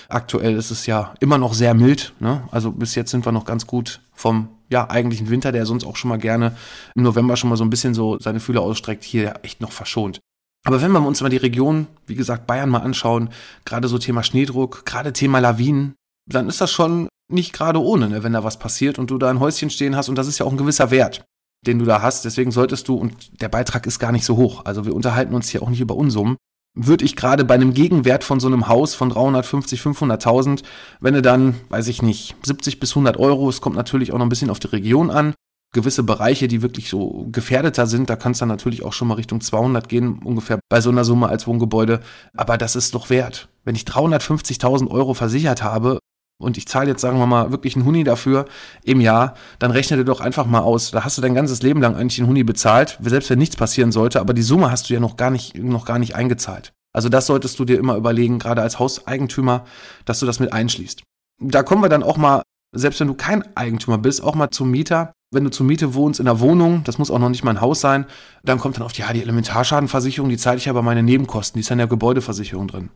aktuell 0.08 0.54
ist 0.54 0.70
es 0.70 0.86
ja 0.86 1.14
immer 1.20 1.38
noch 1.38 1.54
sehr 1.54 1.74
mild, 1.74 2.12
ne? 2.20 2.42
also 2.50 2.70
bis 2.70 2.94
jetzt 2.94 3.10
sind 3.10 3.26
wir 3.26 3.32
noch 3.32 3.46
ganz 3.46 3.66
gut 3.66 4.00
vom 4.14 4.48
ja, 4.70 4.88
eigentlichen 4.90 5.30
Winter, 5.30 5.50
der 5.50 5.64
sonst 5.64 5.84
auch 5.84 5.96
schon 5.96 6.10
mal 6.10 6.18
gerne 6.18 6.54
im 6.94 7.02
November 7.02 7.36
schon 7.36 7.48
mal 7.48 7.56
so 7.56 7.64
ein 7.64 7.70
bisschen 7.70 7.94
so 7.94 8.18
seine 8.20 8.38
Fühler 8.38 8.60
ausstreckt, 8.60 9.02
hier 9.02 9.34
echt 9.42 9.62
noch 9.62 9.72
verschont. 9.72 10.20
Aber 10.64 10.82
wenn 10.82 10.92
wir 10.92 11.00
uns 11.00 11.22
mal 11.22 11.30
die 11.30 11.38
Region, 11.38 11.86
wie 12.06 12.16
gesagt, 12.16 12.46
Bayern 12.46 12.68
mal 12.68 12.80
anschauen, 12.80 13.30
gerade 13.64 13.88
so 13.88 13.96
Thema 13.96 14.22
Schneedruck, 14.22 14.84
gerade 14.84 15.14
Thema 15.14 15.38
Lawinen, 15.38 15.94
dann 16.28 16.48
ist 16.48 16.60
das 16.60 16.70
schon 16.70 17.08
nicht 17.30 17.52
gerade 17.52 17.82
ohne, 17.82 18.08
ne, 18.08 18.22
wenn 18.22 18.32
da 18.32 18.44
was 18.44 18.58
passiert 18.58 18.98
und 18.98 19.10
du 19.10 19.18
da 19.18 19.30
ein 19.30 19.40
Häuschen 19.40 19.70
stehen 19.70 19.96
hast 19.96 20.08
und 20.08 20.16
das 20.16 20.28
ist 20.28 20.38
ja 20.38 20.46
auch 20.46 20.50
ein 20.50 20.56
gewisser 20.56 20.90
Wert, 20.90 21.24
den 21.66 21.78
du 21.78 21.84
da 21.84 22.02
hast. 22.02 22.24
Deswegen 22.24 22.50
solltest 22.50 22.88
du, 22.88 22.94
und 22.94 23.40
der 23.40 23.48
Beitrag 23.48 23.86
ist 23.86 23.98
gar 23.98 24.12
nicht 24.12 24.24
so 24.24 24.36
hoch, 24.36 24.64
also 24.64 24.84
wir 24.84 24.94
unterhalten 24.94 25.34
uns 25.34 25.48
hier 25.48 25.62
auch 25.62 25.70
nicht 25.70 25.80
über 25.80 25.96
Unsummen, 25.96 26.36
würde 26.74 27.04
ich 27.04 27.16
gerade 27.16 27.44
bei 27.44 27.54
einem 27.54 27.74
Gegenwert 27.74 28.24
von 28.24 28.40
so 28.40 28.46
einem 28.46 28.68
Haus 28.68 28.94
von 28.94 29.10
350, 29.10 29.80
500.000, 29.80 30.62
wenn 31.00 31.14
du 31.14 31.22
dann, 31.22 31.56
weiß 31.70 31.88
ich 31.88 32.02
nicht, 32.02 32.36
70 32.44 32.80
bis 32.80 32.92
100 32.92 33.16
Euro, 33.16 33.48
es 33.48 33.60
kommt 33.60 33.76
natürlich 33.76 34.12
auch 34.12 34.18
noch 34.18 34.26
ein 34.26 34.30
bisschen 34.30 34.50
auf 34.50 34.60
die 34.60 34.68
Region 34.68 35.10
an, 35.10 35.34
gewisse 35.74 36.02
Bereiche, 36.02 36.48
die 36.48 36.62
wirklich 36.62 36.88
so 36.88 37.26
gefährdeter 37.30 37.86
sind, 37.86 38.08
da 38.08 38.16
kann 38.16 38.32
es 38.32 38.38
dann 38.38 38.48
natürlich 38.48 38.84
auch 38.84 38.92
schon 38.92 39.08
mal 39.08 39.14
Richtung 39.14 39.40
200 39.40 39.88
gehen, 39.88 40.20
ungefähr 40.24 40.60
bei 40.70 40.80
so 40.80 40.90
einer 40.90 41.04
Summe 41.04 41.28
als 41.28 41.46
Wohngebäude. 41.46 42.00
Aber 42.34 42.56
das 42.56 42.74
ist 42.74 42.94
doch 42.94 43.10
wert. 43.10 43.48
Wenn 43.64 43.74
ich 43.74 43.82
350.000 43.82 44.88
Euro 44.90 45.12
versichert 45.14 45.62
habe 45.62 45.98
und 46.40 46.56
ich 46.56 46.68
zahle 46.68 46.90
jetzt, 46.90 47.00
sagen 47.00 47.18
wir 47.18 47.26
mal, 47.26 47.50
wirklich 47.50 47.76
einen 47.76 47.84
Huni 47.84 48.04
dafür 48.04 48.46
im 48.84 49.00
Jahr, 49.00 49.34
dann 49.58 49.70
rechne 49.70 49.96
dir 49.96 50.04
doch 50.04 50.20
einfach 50.20 50.46
mal 50.46 50.60
aus. 50.60 50.92
Da 50.92 51.04
hast 51.04 51.18
du 51.18 51.22
dein 51.22 51.34
ganzes 51.34 51.62
Leben 51.62 51.80
lang 51.80 51.96
eigentlich 51.96 52.16
den 52.16 52.26
Huni 52.26 52.44
bezahlt, 52.44 52.98
selbst 53.02 53.30
wenn 53.30 53.38
nichts 53.38 53.56
passieren 53.56 53.92
sollte, 53.92 54.20
aber 54.20 54.34
die 54.34 54.42
Summe 54.42 54.70
hast 54.70 54.88
du 54.88 54.94
ja 54.94 55.00
noch 55.00 55.16
gar 55.16 55.30
nicht, 55.30 55.56
noch 55.58 55.84
gar 55.84 55.98
nicht 55.98 56.14
eingezahlt. 56.14 56.72
Also 56.92 57.08
das 57.08 57.26
solltest 57.26 57.58
du 57.58 57.64
dir 57.64 57.78
immer 57.78 57.96
überlegen, 57.96 58.38
gerade 58.38 58.62
als 58.62 58.78
Hauseigentümer, 58.78 59.64
dass 60.04 60.20
du 60.20 60.26
das 60.26 60.40
mit 60.40 60.52
einschließt. 60.52 61.02
Da 61.40 61.62
kommen 61.62 61.82
wir 61.82 61.88
dann 61.88 62.02
auch 62.02 62.16
mal, 62.16 62.42
selbst 62.74 63.00
wenn 63.00 63.08
du 63.08 63.14
kein 63.14 63.56
Eigentümer 63.56 63.98
bist, 63.98 64.22
auch 64.22 64.34
mal 64.34 64.50
zum 64.50 64.70
Mieter. 64.70 65.12
Wenn 65.30 65.44
du 65.44 65.50
zur 65.50 65.66
Miete 65.66 65.92
wohnst 65.92 66.20
in 66.20 66.26
einer 66.26 66.40
Wohnung, 66.40 66.84
das 66.84 66.96
muss 66.96 67.10
auch 67.10 67.18
noch 67.18 67.28
nicht 67.28 67.44
mal 67.44 67.50
ein 67.50 67.60
Haus 67.60 67.80
sein, 67.80 68.06
dann 68.44 68.58
kommt 68.58 68.76
dann 68.76 68.82
oft, 68.82 68.96
ja, 68.96 69.12
die 69.12 69.20
Elementarschadenversicherung, 69.20 70.30
die 70.30 70.38
zahle 70.38 70.56
ich 70.56 70.70
aber 70.70 70.80
meine 70.80 71.02
Nebenkosten, 71.02 71.58
die 71.58 71.60
ist 71.60 71.70
in 71.70 71.76
der 71.76 71.86
Gebäudeversicherung 71.86 72.66
drin. 72.66 72.88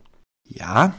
Ja, 0.49 0.95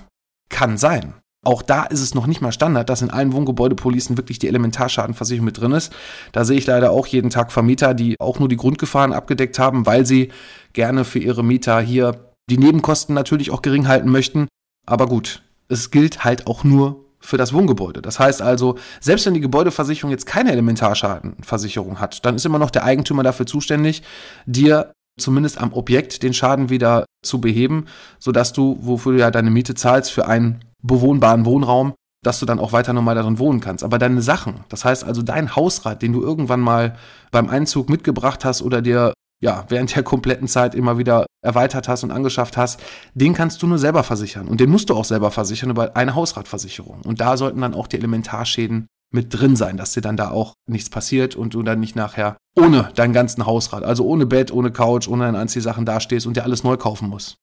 kann 0.49 0.77
sein. 0.77 1.15
Auch 1.43 1.61
da 1.61 1.83
ist 1.83 1.99
es 1.99 2.15
noch 2.15 2.25
nicht 2.25 2.41
mal 2.41 2.51
Standard, 2.51 2.89
dass 2.89 3.01
in 3.01 3.11
allen 3.11 3.33
Wohngebäudepolicen 3.33 4.17
wirklich 4.17 4.39
die 4.39 4.47
Elementarschadenversicherung 4.47 5.45
mit 5.45 5.59
drin 5.59 5.73
ist. 5.73 5.93
Da 6.31 6.45
sehe 6.45 6.57
ich 6.57 6.65
leider 6.65 6.91
auch 6.91 7.05
jeden 7.05 7.29
Tag 7.29 7.51
Vermieter, 7.51 7.93
die 7.93 8.15
auch 8.19 8.39
nur 8.39 8.47
die 8.47 8.57
Grundgefahren 8.57 9.13
abgedeckt 9.13 9.59
haben, 9.59 9.85
weil 9.85 10.05
sie 10.05 10.31
gerne 10.71 11.03
für 11.03 11.19
ihre 11.19 11.43
Mieter 11.43 11.81
hier 11.81 12.31
die 12.49 12.57
Nebenkosten 12.57 13.13
natürlich 13.13 13.51
auch 13.51 13.61
gering 13.61 13.87
halten 13.87 14.09
möchten. 14.09 14.47
Aber 14.85 15.07
gut, 15.07 15.43
es 15.67 15.91
gilt 15.91 16.23
halt 16.23 16.47
auch 16.47 16.63
nur 16.63 17.03
für 17.19 17.37
das 17.37 17.53
Wohngebäude. 17.53 18.01
Das 18.01 18.19
heißt 18.19 18.41
also, 18.41 18.77
selbst 18.99 19.25
wenn 19.25 19.33
die 19.33 19.39
Gebäudeversicherung 19.39 20.11
jetzt 20.11 20.25
keine 20.25 20.51
Elementarschadenversicherung 20.51 21.99
hat, 21.99 22.25
dann 22.25 22.35
ist 22.35 22.45
immer 22.45 22.59
noch 22.59 22.71
der 22.71 22.83
Eigentümer 22.83 23.23
dafür 23.23 23.45
zuständig, 23.45 24.03
dir 24.45 24.91
zumindest 25.17 25.57
am 25.57 25.73
Objekt 25.73 26.23
den 26.23 26.33
Schaden 26.33 26.69
wieder 26.69 27.05
zu 27.23 27.39
beheben, 27.39 27.85
sodass 28.19 28.51
du, 28.51 28.77
wofür 28.81 29.13
du 29.13 29.19
ja 29.19 29.31
deine 29.31 29.51
Miete 29.51 29.75
zahlst, 29.75 30.11
für 30.11 30.27
einen 30.27 30.59
bewohnbaren 30.83 31.45
Wohnraum, 31.45 31.93
dass 32.23 32.39
du 32.39 32.45
dann 32.45 32.59
auch 32.59 32.71
weiter 32.71 32.93
normal 32.93 33.15
darin 33.15 33.39
wohnen 33.39 33.59
kannst. 33.59 33.83
Aber 33.83 33.97
deine 33.97 34.21
Sachen, 34.21 34.61
das 34.69 34.85
heißt 34.85 35.03
also 35.03 35.21
dein 35.21 35.55
Hausrat, 35.55 36.01
den 36.01 36.13
du 36.13 36.21
irgendwann 36.21 36.61
mal 36.61 36.95
beim 37.31 37.49
Einzug 37.49 37.89
mitgebracht 37.89 38.45
hast 38.45 38.61
oder 38.61 38.81
dir 38.81 39.13
ja 39.41 39.65
während 39.67 39.93
der 39.95 40.03
kompletten 40.03 40.47
Zeit 40.47 40.73
immer 40.73 40.97
wieder 40.97 41.25
erweitert 41.43 41.89
hast 41.89 42.03
und 42.03 42.11
angeschafft 42.11 42.55
hast, 42.55 42.79
den 43.13 43.33
kannst 43.33 43.61
du 43.61 43.67
nur 43.67 43.77
selber 43.77 44.03
versichern. 44.03 44.47
Und 44.47 44.61
den 44.61 44.69
musst 44.69 44.89
du 44.89 44.95
auch 44.95 45.05
selber 45.05 45.31
versichern 45.31 45.69
über 45.69 45.97
eine 45.97 46.15
Hausratversicherung. 46.15 47.01
Und 47.05 47.19
da 47.19 47.35
sollten 47.35 47.61
dann 47.61 47.73
auch 47.73 47.87
die 47.87 47.97
Elementarschäden 47.97 48.87
mit 49.13 49.33
drin 49.33 49.55
sein, 49.55 49.77
dass 49.77 49.93
dir 49.93 50.01
dann 50.01 50.17
da 50.17 50.31
auch 50.31 50.53
nichts 50.67 50.89
passiert 50.89 51.35
und 51.35 51.53
du 51.53 51.61
dann 51.61 51.79
nicht 51.79 51.95
nachher 51.95 52.37
ohne 52.57 52.89
deinen 52.95 53.13
ganzen 53.13 53.45
Hausrat, 53.45 53.83
also 53.83 54.05
ohne 54.05 54.25
Bett, 54.25 54.51
ohne 54.51 54.71
Couch, 54.71 55.07
ohne 55.07 55.25
deine 55.25 55.39
Anziehsachen 55.39 55.85
dastehst 55.85 56.25
und 56.25 56.37
dir 56.37 56.43
alles 56.43 56.63
neu 56.63 56.77
kaufen 56.77 57.09
musst. 57.09 57.35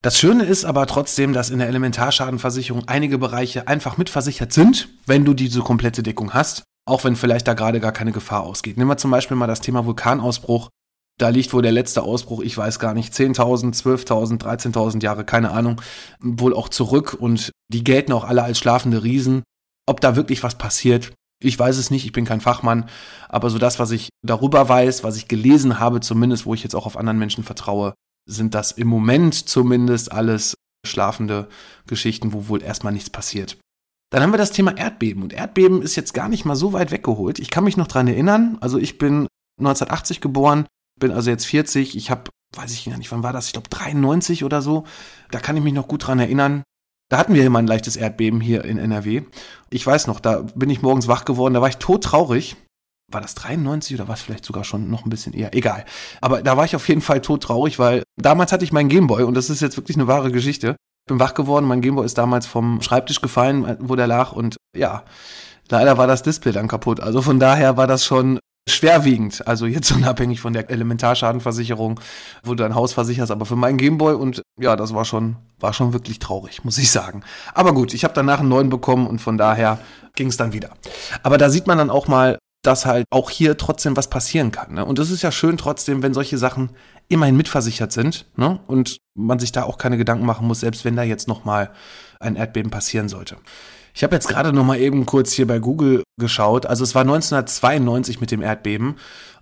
Das 0.00 0.16
Schöne 0.16 0.44
ist 0.44 0.64
aber 0.64 0.86
trotzdem, 0.86 1.32
dass 1.32 1.50
in 1.50 1.58
der 1.58 1.66
Elementarschadenversicherung 1.66 2.84
einige 2.86 3.18
Bereiche 3.18 3.66
einfach 3.66 3.96
mitversichert 3.96 4.52
sind, 4.52 4.88
wenn 5.06 5.24
du 5.24 5.34
diese 5.34 5.60
komplette 5.60 6.04
Deckung 6.04 6.34
hast, 6.34 6.62
auch 6.86 7.02
wenn 7.02 7.16
vielleicht 7.16 7.48
da 7.48 7.54
gerade 7.54 7.80
gar 7.80 7.90
keine 7.90 8.12
Gefahr 8.12 8.44
ausgeht. 8.44 8.76
Nehmen 8.76 8.90
wir 8.90 8.96
zum 8.96 9.10
Beispiel 9.10 9.36
mal 9.36 9.48
das 9.48 9.60
Thema 9.60 9.86
Vulkanausbruch. 9.86 10.68
Da 11.18 11.30
liegt 11.30 11.52
wohl 11.52 11.62
der 11.62 11.72
letzte 11.72 12.02
Ausbruch, 12.02 12.42
ich 12.42 12.56
weiß 12.56 12.78
gar 12.78 12.94
nicht, 12.94 13.12
10.000, 13.12 13.74
12.000, 13.74 14.40
13.000 14.40 15.02
Jahre, 15.02 15.24
keine 15.24 15.50
Ahnung, 15.50 15.80
wohl 16.20 16.54
auch 16.54 16.68
zurück 16.68 17.16
und 17.18 17.50
die 17.66 17.82
gelten 17.82 18.12
auch 18.12 18.22
alle 18.22 18.44
als 18.44 18.60
schlafende 18.60 19.02
Riesen. 19.02 19.42
Ob 19.84 20.00
da 20.00 20.14
wirklich 20.14 20.44
was 20.44 20.54
passiert, 20.54 21.12
ich 21.42 21.58
weiß 21.58 21.76
es 21.76 21.90
nicht, 21.90 22.04
ich 22.04 22.12
bin 22.12 22.24
kein 22.24 22.40
Fachmann, 22.40 22.88
aber 23.28 23.50
so 23.50 23.58
das, 23.58 23.80
was 23.80 23.90
ich 23.90 24.10
darüber 24.24 24.68
weiß, 24.68 25.02
was 25.02 25.16
ich 25.16 25.26
gelesen 25.26 25.80
habe, 25.80 25.98
zumindest, 25.98 26.46
wo 26.46 26.54
ich 26.54 26.62
jetzt 26.62 26.76
auch 26.76 26.86
auf 26.86 26.96
anderen 26.96 27.18
Menschen 27.18 27.42
vertraue, 27.42 27.94
sind 28.28 28.54
das 28.54 28.72
im 28.72 28.86
Moment 28.86 29.48
zumindest 29.48 30.12
alles 30.12 30.54
schlafende 30.86 31.48
Geschichten, 31.86 32.32
wo 32.32 32.48
wohl 32.48 32.62
erstmal 32.62 32.92
nichts 32.92 33.10
passiert. 33.10 33.58
Dann 34.10 34.22
haben 34.22 34.32
wir 34.32 34.38
das 34.38 34.52
Thema 34.52 34.76
Erdbeben 34.76 35.22
und 35.22 35.32
Erdbeben 35.32 35.82
ist 35.82 35.96
jetzt 35.96 36.14
gar 36.14 36.28
nicht 36.28 36.44
mal 36.44 36.56
so 36.56 36.72
weit 36.72 36.90
weggeholt. 36.92 37.38
Ich 37.38 37.50
kann 37.50 37.64
mich 37.64 37.76
noch 37.76 37.88
dran 37.88 38.06
erinnern, 38.06 38.56
also 38.60 38.78
ich 38.78 38.98
bin 38.98 39.26
1980 39.58 40.20
geboren, 40.20 40.66
bin 40.98 41.10
also 41.10 41.30
jetzt 41.30 41.46
40, 41.46 41.96
ich 41.96 42.10
habe, 42.10 42.30
weiß 42.56 42.72
ich 42.72 42.86
gar 42.86 42.96
nicht, 42.96 43.10
wann 43.12 43.22
war 43.22 43.32
das, 43.32 43.46
ich 43.46 43.52
glaube 43.52 43.68
93 43.68 44.44
oder 44.44 44.62
so, 44.62 44.84
da 45.30 45.40
kann 45.40 45.56
ich 45.56 45.62
mich 45.62 45.74
noch 45.74 45.88
gut 45.88 46.06
dran 46.06 46.20
erinnern. 46.20 46.62
Da 47.10 47.18
hatten 47.18 47.34
wir 47.34 47.44
immer 47.44 47.58
ein 47.58 47.66
leichtes 47.66 47.96
Erdbeben 47.96 48.40
hier 48.40 48.64
in 48.64 48.78
NRW. 48.78 49.22
Ich 49.70 49.86
weiß 49.86 50.06
noch, 50.06 50.20
da 50.20 50.42
bin 50.54 50.68
ich 50.68 50.82
morgens 50.82 51.08
wach 51.08 51.24
geworden, 51.24 51.54
da 51.54 51.62
war 51.62 51.68
ich 51.68 51.78
todtraurig. 51.78 52.56
War 53.10 53.22
das 53.22 53.34
93 53.34 53.96
oder 53.96 54.06
war 54.06 54.14
es 54.14 54.20
vielleicht 54.20 54.44
sogar 54.44 54.64
schon 54.64 54.90
noch 54.90 55.04
ein 55.04 55.10
bisschen 55.10 55.32
eher? 55.32 55.54
Egal. 55.54 55.84
Aber 56.20 56.42
da 56.42 56.56
war 56.56 56.66
ich 56.66 56.76
auf 56.76 56.86
jeden 56.88 57.00
Fall 57.00 57.22
todtraurig, 57.22 57.78
weil 57.78 58.02
damals 58.16 58.52
hatte 58.52 58.64
ich 58.64 58.72
meinen 58.72 58.90
Gameboy 58.90 59.22
und 59.22 59.34
das 59.34 59.48
ist 59.48 59.62
jetzt 59.62 59.78
wirklich 59.78 59.96
eine 59.96 60.06
wahre 60.06 60.30
Geschichte. 60.30 60.76
Bin 61.08 61.18
wach 61.18 61.32
geworden, 61.32 61.66
mein 61.66 61.80
Gameboy 61.80 62.04
ist 62.04 62.18
damals 62.18 62.46
vom 62.46 62.82
Schreibtisch 62.82 63.22
gefallen, 63.22 63.78
wo 63.80 63.96
der 63.96 64.06
lag 64.06 64.32
und 64.32 64.58
ja, 64.76 65.04
leider 65.70 65.96
war 65.96 66.06
das 66.06 66.22
Display 66.22 66.52
dann 66.52 66.68
kaputt. 66.68 67.00
Also 67.00 67.22
von 67.22 67.40
daher 67.40 67.78
war 67.78 67.86
das 67.86 68.04
schon 68.04 68.38
schwerwiegend. 68.68 69.46
Also 69.46 69.64
jetzt 69.64 69.90
unabhängig 69.96 70.40
von 70.40 70.52
der 70.52 70.68
Elementarschadenversicherung, 70.68 72.00
wo 72.42 72.50
du 72.50 72.62
dein 72.62 72.74
Haus 72.74 72.92
versicherst, 72.92 73.32
aber 73.32 73.46
für 73.46 73.56
meinen 73.56 73.78
Gameboy 73.78 74.14
und 74.14 74.42
ja, 74.60 74.76
das 74.76 74.94
war 74.94 75.06
schon, 75.06 75.36
war 75.58 75.72
schon 75.72 75.94
wirklich 75.94 76.18
traurig, 76.18 76.64
muss 76.64 76.78
ich 76.78 76.90
sagen. 76.90 77.22
Aber 77.54 77.72
gut, 77.72 77.94
ich 77.94 78.04
habe 78.04 78.14
danach 78.14 78.40
einen 78.40 78.50
neuen 78.50 78.68
bekommen 78.68 79.06
und 79.06 79.20
von 79.20 79.38
daher 79.38 79.78
ging 80.14 80.28
es 80.28 80.36
dann 80.36 80.52
wieder. 80.52 80.70
Aber 81.22 81.38
da 81.38 81.48
sieht 81.48 81.66
man 81.66 81.78
dann 81.78 81.90
auch 81.90 82.06
mal, 82.06 82.38
dass 82.62 82.86
halt 82.86 83.04
auch 83.10 83.30
hier 83.30 83.56
trotzdem 83.56 83.96
was 83.96 84.10
passieren 84.10 84.50
kann. 84.50 84.74
Ne? 84.74 84.84
Und 84.84 84.98
es 84.98 85.10
ist 85.10 85.22
ja 85.22 85.30
schön 85.30 85.56
trotzdem, 85.56 86.02
wenn 86.02 86.14
solche 86.14 86.38
Sachen 86.38 86.70
immerhin 87.08 87.36
mitversichert 87.36 87.92
sind 87.92 88.26
ne? 88.36 88.60
und 88.66 88.98
man 89.14 89.38
sich 89.38 89.52
da 89.52 89.62
auch 89.62 89.78
keine 89.78 89.96
Gedanken 89.96 90.26
machen 90.26 90.46
muss, 90.46 90.60
selbst 90.60 90.84
wenn 90.84 90.96
da 90.96 91.02
jetzt 91.02 91.28
nochmal 91.28 91.70
ein 92.20 92.36
Erdbeben 92.36 92.70
passieren 92.70 93.08
sollte. 93.08 93.36
Ich 93.94 94.04
habe 94.04 94.14
jetzt 94.14 94.28
gerade 94.28 94.52
noch 94.52 94.64
mal 94.64 94.78
eben 94.78 95.06
kurz 95.06 95.32
hier 95.32 95.46
bei 95.46 95.58
Google 95.58 96.02
geschaut. 96.20 96.66
Also 96.66 96.84
es 96.84 96.94
war 96.94 97.02
1992 97.02 98.20
mit 98.20 98.30
dem 98.30 98.42
Erdbeben. 98.42 98.96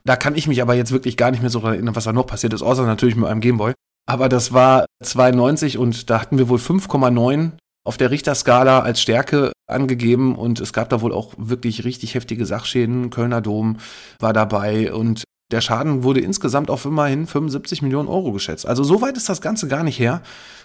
Da 0.05 0.17
kann 0.17 0.35
ich 0.35 0.47
mich 0.47 0.63
aber 0.63 0.75
jetzt 0.75 0.93
wirklich 0.93 1.17
gar 1.17 1.31
nicht 1.31 1.41
mehr 1.41 1.51
so 1.51 1.61
erinnern, 1.61 1.97
was 1.97 2.05
da 2.05 2.13
noch 2.13 2.27
passiert 2.27 2.53
ist, 2.53 2.63
außer 2.63 2.87
natürlich 2.87 3.17
mit 3.17 3.27
einem 3.27 3.41
Gameboy. 3.41 3.73
Aber 4.09 4.29
das 4.29 4.53
war 4.53 4.87
92 5.03 5.79
und 5.79 6.11
da 6.11 6.21
hatten 6.21 6.39
wir 6.39 6.49
wohl 6.49 6.59
5,9 6.59 7.53
auf 7.85 7.97
der 7.97 8.11
Richterskala 8.11 8.81
als 8.81 9.01
Stärke 9.01 9.53
angegeben 9.67 10.35
und 10.37 10.61
es 10.61 10.73
gab 10.73 10.89
da 10.89 11.01
wohl 11.01 11.13
auch 11.13 11.35
wirklich 11.37 11.85
richtig 11.85 12.15
heftige 12.15 12.47
Sachschäden. 12.47 13.11
Kölner 13.11 13.41
Dom 13.41 13.79
war 14.21 14.33
dabei 14.33 14.93
und 14.93 15.25
der 15.53 15.61
Schaden 15.61 16.03
wurde 16.03 16.21
insgesamt 16.21 16.71
auf 16.71 16.85
immerhin 16.85 17.27
75 17.27 17.81
Millionen 17.83 18.09
Euro 18.09 18.33
geschätzt. 18.33 18.67
Also 18.67 18.83
so 18.83 19.01
weit 19.01 19.17
ist 19.17 19.29
das 19.29 19.41
Ganze 19.41 19.69
gar 19.69 19.85
nicht 19.85 19.99
her. 19.99 20.23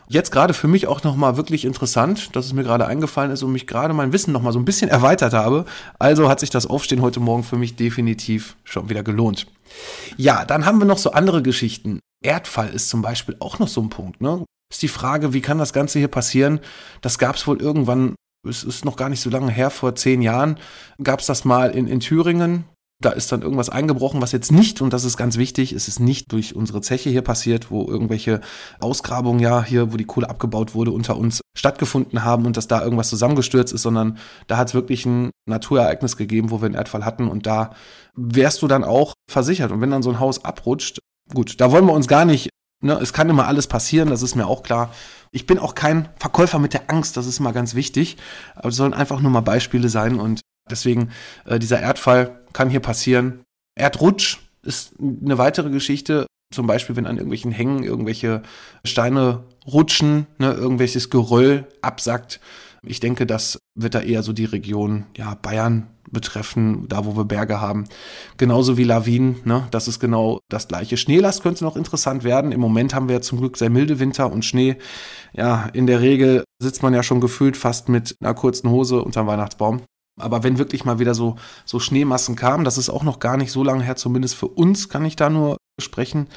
Jetzt 0.07 0.31
gerade 0.31 0.55
für 0.55 0.67
mich 0.67 0.87
auch 0.87 1.03
nochmal 1.03 1.37
wirklich 1.37 1.65
interessant, 1.65 2.35
dass 2.35 2.45
es 2.45 2.53
mir 2.53 2.63
gerade 2.63 2.87
eingefallen 2.87 3.31
ist 3.31 3.43
und 3.43 3.51
mich 3.51 3.67
gerade 3.67 3.93
mein 3.93 4.11
Wissen 4.11 4.33
nochmal 4.33 4.53
so 4.53 4.59
ein 4.59 4.65
bisschen 4.65 4.89
erweitert 4.89 5.33
habe. 5.33 5.65
Also 5.99 6.29
hat 6.29 6.39
sich 6.39 6.49
das 6.49 6.65
Aufstehen 6.65 7.03
heute 7.03 7.19
Morgen 7.19 7.43
für 7.43 7.57
mich 7.57 7.75
definitiv 7.75 8.55
schon 8.63 8.89
wieder 8.89 9.03
gelohnt. 9.03 9.45
Ja, 10.17 10.45
dann 10.45 10.65
haben 10.65 10.79
wir 10.79 10.85
noch 10.85 10.97
so 10.97 11.11
andere 11.11 11.43
Geschichten. 11.43 11.99
Erdfall 12.23 12.69
ist 12.69 12.89
zum 12.89 13.03
Beispiel 13.03 13.35
auch 13.39 13.59
noch 13.59 13.67
so 13.67 13.81
ein 13.81 13.89
Punkt. 13.89 14.19
Ne? 14.19 14.43
Ist 14.71 14.81
die 14.81 14.87
Frage, 14.87 15.33
wie 15.33 15.41
kann 15.41 15.59
das 15.59 15.73
Ganze 15.73 15.99
hier 15.99 16.07
passieren? 16.07 16.59
Das 17.01 17.19
gab 17.19 17.35
es 17.35 17.45
wohl 17.45 17.61
irgendwann 17.61 18.15
es 18.47 18.63
ist 18.63 18.85
noch 18.85 18.95
gar 18.95 19.09
nicht 19.09 19.21
so 19.21 19.29
lange 19.29 19.51
her, 19.51 19.69
vor 19.69 19.95
zehn 19.95 20.21
Jahren 20.21 20.57
gab 21.03 21.19
es 21.19 21.25
das 21.27 21.45
mal 21.45 21.71
in, 21.71 21.87
in 21.87 21.99
Thüringen 21.99 22.65
da 23.01 23.09
ist 23.09 23.31
dann 23.31 23.41
irgendwas 23.41 23.69
eingebrochen, 23.69 24.21
was 24.21 24.31
jetzt 24.31 24.51
nicht, 24.51 24.81
und 24.81 24.93
das 24.93 25.03
ist 25.03 25.17
ganz 25.17 25.37
wichtig, 25.37 25.73
es 25.73 25.87
ist 25.87 25.99
nicht 25.99 26.31
durch 26.31 26.55
unsere 26.55 26.81
Zeche 26.81 27.09
hier 27.09 27.23
passiert, 27.23 27.71
wo 27.71 27.87
irgendwelche 27.87 28.41
Ausgrabungen 28.79 29.39
ja 29.39 29.63
hier, 29.63 29.91
wo 29.91 29.97
die 29.97 30.05
Kohle 30.05 30.29
abgebaut 30.29 30.75
wurde, 30.75 30.91
unter 30.91 31.17
uns 31.17 31.41
stattgefunden 31.57 32.23
haben 32.23 32.45
und 32.45 32.57
dass 32.57 32.67
da 32.67 32.83
irgendwas 32.83 33.09
zusammengestürzt 33.09 33.73
ist, 33.73 33.81
sondern 33.81 34.17
da 34.47 34.57
hat 34.57 34.69
es 34.69 34.73
wirklich 34.73 35.05
ein 35.05 35.31
Naturereignis 35.47 36.15
gegeben, 36.15 36.51
wo 36.51 36.61
wir 36.61 36.67
einen 36.67 36.75
Erdfall 36.75 37.03
hatten 37.03 37.27
und 37.27 37.47
da 37.47 37.71
wärst 38.15 38.61
du 38.61 38.67
dann 38.67 38.83
auch 38.83 39.13
versichert. 39.29 39.71
Und 39.71 39.81
wenn 39.81 39.91
dann 39.91 40.03
so 40.03 40.11
ein 40.11 40.19
Haus 40.19 40.45
abrutscht, 40.45 40.99
gut, 41.33 41.59
da 41.59 41.71
wollen 41.71 41.85
wir 41.85 41.93
uns 41.93 42.07
gar 42.07 42.25
nicht, 42.25 42.49
ne, 42.81 42.99
es 43.01 43.13
kann 43.13 43.29
immer 43.29 43.47
alles 43.47 43.67
passieren, 43.67 44.09
das 44.09 44.21
ist 44.21 44.35
mir 44.35 44.47
auch 44.47 44.63
klar. 44.63 44.93
Ich 45.31 45.47
bin 45.47 45.59
auch 45.59 45.75
kein 45.75 46.09
Verkäufer 46.17 46.59
mit 46.59 46.73
der 46.73 46.89
Angst, 46.89 47.15
das 47.15 47.25
ist 47.25 47.39
mal 47.39 47.53
ganz 47.53 47.73
wichtig. 47.73 48.17
Aber 48.55 48.69
es 48.69 48.75
sollen 48.75 48.93
einfach 48.93 49.21
nur 49.21 49.31
mal 49.31 49.41
Beispiele 49.41 49.89
sein 49.89 50.19
und 50.19 50.41
deswegen 50.69 51.11
äh, 51.45 51.59
dieser 51.59 51.79
Erdfall 51.79 52.41
kann 52.53 52.69
hier 52.69 52.81
passieren. 52.81 53.41
Erdrutsch 53.75 54.39
ist 54.63 54.93
eine 54.99 55.37
weitere 55.37 55.69
Geschichte. 55.69 56.27
Zum 56.53 56.67
Beispiel, 56.67 56.97
wenn 56.97 57.05
an 57.05 57.15
irgendwelchen 57.15 57.51
Hängen 57.51 57.83
irgendwelche 57.83 58.41
Steine 58.83 59.43
rutschen, 59.65 60.27
ne, 60.37 60.51
irgendwelches 60.51 61.09
Geröll 61.09 61.65
absackt. 61.81 62.41
Ich 62.85 62.99
denke, 62.99 63.27
das 63.27 63.59
wird 63.75 63.93
da 63.93 64.01
eher 64.01 64.23
so 64.23 64.33
die 64.33 64.45
Region 64.45 65.05
ja, 65.15 65.35
Bayern 65.35 65.87
betreffen, 66.09 66.87
da 66.87 67.05
wo 67.05 67.15
wir 67.15 67.25
Berge 67.25 67.61
haben. 67.61 67.85
Genauso 68.37 68.75
wie 68.77 68.83
Lawinen, 68.83 69.37
ne? 69.45 69.67
das 69.69 69.87
ist 69.87 69.99
genau 69.99 70.39
das 70.49 70.67
gleiche. 70.67 70.97
Schneelast 70.97 71.43
könnte 71.43 71.63
noch 71.63 71.75
interessant 71.75 72.23
werden. 72.23 72.51
Im 72.51 72.59
Moment 72.59 72.95
haben 72.95 73.07
wir 73.07 73.15
ja 73.15 73.21
zum 73.21 73.39
Glück 73.39 73.57
sehr 73.57 73.69
milde 73.69 73.99
Winter 73.99 74.31
und 74.31 74.43
Schnee. 74.43 74.77
Ja, 75.33 75.69
in 75.73 75.85
der 75.85 76.01
Regel 76.01 76.43
sitzt 76.59 76.81
man 76.81 76.93
ja 76.93 77.03
schon 77.03 77.21
gefühlt 77.21 77.55
fast 77.55 77.87
mit 77.87 78.15
einer 78.19 78.33
kurzen 78.33 78.69
Hose 78.71 79.03
unterm 79.03 79.27
Weihnachtsbaum. 79.27 79.81
Aber 80.19 80.43
wenn 80.43 80.57
wirklich 80.57 80.83
mal 80.83 80.99
wieder 80.99 81.13
so, 81.13 81.35
so 81.65 81.79
Schneemassen 81.79 82.35
kamen, 82.35 82.65
das 82.65 82.77
ist 82.77 82.89
auch 82.89 83.03
noch 83.03 83.19
gar 83.19 83.37
nicht 83.37 83.51
so 83.51 83.63
lange 83.63 83.83
her, 83.83 83.95
zumindest 83.95 84.35
für 84.35 84.47
uns 84.47 84.89
kann 84.89 85.05
ich 85.05 85.15
da 85.15 85.29
nur 85.29 85.57
sprechen. 85.79 86.27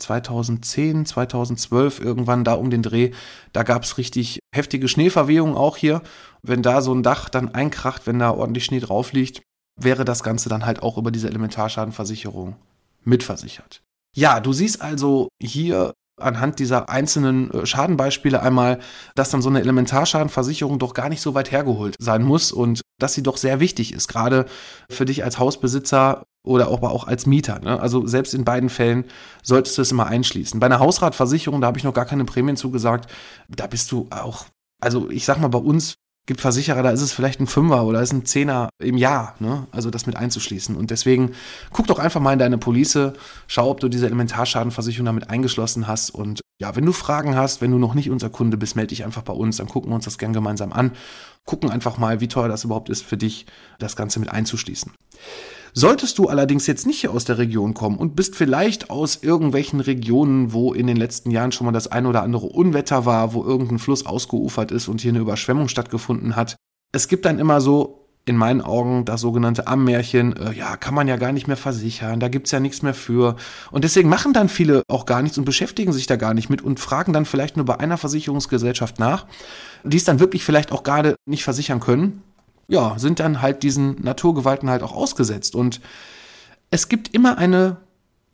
2010, 0.00 1.06
2012, 1.06 2.00
irgendwann 2.00 2.44
da 2.44 2.54
um 2.54 2.70
den 2.70 2.82
Dreh, 2.82 3.12
da 3.52 3.62
gab 3.62 3.84
es 3.84 3.98
richtig 3.98 4.40
heftige 4.54 4.88
Schneeverwehungen 4.88 5.54
auch 5.54 5.76
hier. 5.76 6.02
Wenn 6.42 6.62
da 6.62 6.82
so 6.82 6.94
ein 6.94 7.02
Dach 7.02 7.28
dann 7.28 7.54
einkracht, 7.54 8.06
wenn 8.06 8.18
da 8.18 8.30
ordentlich 8.30 8.64
Schnee 8.64 8.80
drauf 8.80 9.12
liegt, 9.12 9.42
wäre 9.78 10.04
das 10.04 10.22
Ganze 10.22 10.48
dann 10.48 10.66
halt 10.66 10.82
auch 10.82 10.98
über 10.98 11.10
diese 11.10 11.28
Elementarschadenversicherung 11.28 12.56
mitversichert. 13.04 13.82
Ja, 14.14 14.40
du 14.40 14.52
siehst 14.52 14.82
also 14.82 15.28
hier 15.40 15.92
anhand 16.20 16.58
dieser 16.58 16.88
einzelnen 16.88 17.50
äh, 17.50 17.66
Schadenbeispiele 17.66 18.42
einmal, 18.42 18.78
dass 19.14 19.30
dann 19.30 19.42
so 19.42 19.48
eine 19.48 19.60
Elementarschadenversicherung 19.60 20.78
doch 20.78 20.94
gar 20.94 21.08
nicht 21.08 21.22
so 21.22 21.34
weit 21.34 21.50
hergeholt 21.50 21.96
sein 21.98 22.22
muss 22.22 22.52
und 22.52 22.82
dass 22.98 23.14
sie 23.14 23.22
doch 23.22 23.36
sehr 23.36 23.60
wichtig 23.60 23.94
ist, 23.94 24.08
gerade 24.08 24.46
für 24.90 25.06
dich 25.06 25.24
als 25.24 25.38
Hausbesitzer 25.38 26.24
oder 26.44 26.68
aber 26.68 26.90
auch 26.90 27.06
als 27.06 27.26
Mieter. 27.26 27.60
Ne? 27.60 27.80
Also 27.80 28.06
selbst 28.06 28.34
in 28.34 28.44
beiden 28.44 28.70
Fällen 28.70 29.04
solltest 29.42 29.76
du 29.78 29.82
es 29.82 29.90
immer 29.90 30.06
einschließen. 30.06 30.60
Bei 30.60 30.66
einer 30.66 30.78
Hausratversicherung, 30.78 31.60
da 31.60 31.66
habe 31.66 31.78
ich 31.78 31.84
noch 31.84 31.94
gar 31.94 32.06
keine 32.06 32.24
Prämien 32.24 32.56
zugesagt, 32.56 33.10
da 33.48 33.66
bist 33.66 33.90
du 33.92 34.08
auch, 34.10 34.46
also 34.80 35.10
ich 35.10 35.24
sag 35.24 35.38
mal, 35.38 35.48
bei 35.48 35.58
uns 35.58 35.96
gibt 36.26 36.40
Versicherer, 36.40 36.82
da 36.82 36.90
ist 36.90 37.00
es 37.00 37.12
vielleicht 37.12 37.40
ein 37.40 37.46
Fünfer 37.46 37.84
oder 37.84 38.00
ist 38.02 38.12
ein 38.12 38.24
Zehner 38.24 38.68
im 38.78 38.96
Jahr, 38.96 39.34
ne? 39.40 39.66
Also 39.72 39.90
das 39.90 40.06
mit 40.06 40.16
einzuschließen. 40.16 40.76
Und 40.76 40.90
deswegen 40.90 41.32
guck 41.72 41.88
doch 41.88 41.98
einfach 41.98 42.20
mal 42.20 42.32
in 42.32 42.38
deine 42.38 42.58
Police, 42.58 43.14
schau, 43.48 43.70
ob 43.70 43.80
du 43.80 43.88
diese 43.88 44.06
Elementarschadenversicherung 44.06 45.06
damit 45.06 45.28
eingeschlossen 45.28 45.88
hast. 45.88 46.10
Und 46.10 46.40
ja, 46.60 46.76
wenn 46.76 46.86
du 46.86 46.92
Fragen 46.92 47.34
hast, 47.34 47.60
wenn 47.62 47.72
du 47.72 47.78
noch 47.78 47.94
nicht 47.94 48.10
unser 48.10 48.30
Kunde 48.30 48.56
bist, 48.56 48.76
melde 48.76 48.90
dich 48.90 49.04
einfach 49.04 49.22
bei 49.22 49.32
uns, 49.32 49.56
dann 49.56 49.66
gucken 49.66 49.90
wir 49.90 49.96
uns 49.96 50.04
das 50.04 50.18
gern 50.18 50.32
gemeinsam 50.32 50.72
an. 50.72 50.92
Gucken 51.46 51.70
einfach 51.70 51.98
mal, 51.98 52.20
wie 52.20 52.28
teuer 52.28 52.48
das 52.48 52.62
überhaupt 52.62 52.90
ist 52.90 53.02
für 53.02 53.16
dich, 53.16 53.46
das 53.78 53.96
Ganze 53.96 54.20
mit 54.20 54.30
einzuschließen. 54.30 54.92
Solltest 55.72 56.18
du 56.18 56.28
allerdings 56.28 56.66
jetzt 56.66 56.86
nicht 56.86 57.00
hier 57.00 57.12
aus 57.12 57.24
der 57.24 57.38
Region 57.38 57.74
kommen 57.74 57.96
und 57.96 58.16
bist 58.16 58.34
vielleicht 58.34 58.90
aus 58.90 59.22
irgendwelchen 59.22 59.80
Regionen, 59.80 60.52
wo 60.52 60.72
in 60.72 60.86
den 60.86 60.96
letzten 60.96 61.30
Jahren 61.30 61.52
schon 61.52 61.66
mal 61.66 61.72
das 61.72 61.86
ein 61.88 62.06
oder 62.06 62.22
andere 62.22 62.46
Unwetter 62.46 63.04
war, 63.04 63.34
wo 63.34 63.44
irgendein 63.44 63.78
Fluss 63.78 64.06
ausgeufert 64.06 64.72
ist 64.72 64.88
und 64.88 65.00
hier 65.00 65.12
eine 65.12 65.20
Überschwemmung 65.20 65.68
stattgefunden 65.68 66.36
hat, 66.36 66.56
es 66.92 67.08
gibt 67.08 67.24
dann 67.24 67.38
immer 67.38 67.60
so 67.60 68.00
in 68.26 68.36
meinen 68.36 68.60
Augen 68.60 69.04
das 69.04 69.22
sogenannte 69.22 69.66
Ammärchen, 69.66 70.36
äh, 70.36 70.52
ja, 70.52 70.76
kann 70.76 70.94
man 70.94 71.08
ja 71.08 71.16
gar 71.16 71.32
nicht 71.32 71.48
mehr 71.48 71.56
versichern, 71.56 72.20
da 72.20 72.28
gibt's 72.28 72.50
ja 72.50 72.60
nichts 72.60 72.82
mehr 72.82 72.94
für. 72.94 73.36
Und 73.70 73.82
deswegen 73.82 74.08
machen 74.08 74.32
dann 74.32 74.48
viele 74.48 74.82
auch 74.88 75.06
gar 75.06 75.22
nichts 75.22 75.38
und 75.38 75.44
beschäftigen 75.44 75.92
sich 75.92 76.06
da 76.06 76.16
gar 76.16 76.34
nicht 76.34 76.50
mit 76.50 76.62
und 76.62 76.78
fragen 76.78 77.12
dann 77.12 77.24
vielleicht 77.24 77.56
nur 77.56 77.66
bei 77.66 77.80
einer 77.80 77.96
Versicherungsgesellschaft 77.96 78.98
nach, 78.98 79.26
die 79.84 79.96
es 79.96 80.04
dann 80.04 80.20
wirklich 80.20 80.44
vielleicht 80.44 80.70
auch 80.70 80.82
gerade 80.82 81.16
nicht 81.26 81.44
versichern 81.44 81.80
können 81.80 82.22
ja, 82.70 82.98
sind 82.98 83.20
dann 83.20 83.42
halt 83.42 83.62
diesen 83.62 83.96
Naturgewalten 84.00 84.70
halt 84.70 84.82
auch 84.82 84.94
ausgesetzt. 84.94 85.54
Und 85.54 85.80
es 86.70 86.88
gibt 86.88 87.12
immer 87.12 87.36
eine, 87.36 87.78